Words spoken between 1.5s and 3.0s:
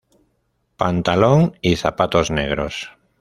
y zapatos negros.